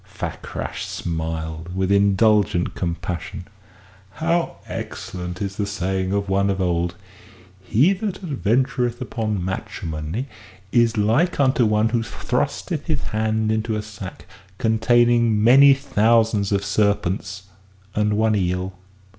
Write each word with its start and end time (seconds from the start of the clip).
Fakrash 0.03 0.85
smiled 0.85 1.75
with 1.75 1.91
indulgent 1.91 2.73
compassion. 2.73 3.47
"How 4.13 4.55
excellent 4.65 5.43
is 5.43 5.57
the 5.57 5.67
saying 5.67 6.11
of 6.11 6.27
one 6.27 6.49
of 6.49 6.59
old: 6.59 6.95
'He 7.63 7.93
that 7.93 8.23
adventureth 8.23 8.99
upon 8.99 9.45
matrimony 9.45 10.27
is 10.71 10.97
like 10.97 11.39
unto 11.39 11.67
one 11.67 11.89
who 11.89 12.01
thrusteth 12.01 12.87
his 12.87 13.03
hand 13.03 13.51
into 13.51 13.75
a 13.75 13.83
sack 13.83 14.25
containing 14.57 15.43
many 15.43 15.75
thousands 15.75 16.51
of 16.51 16.65
serpents 16.65 17.43
and 17.93 18.13
one 18.17 18.35
eel. 18.35 18.73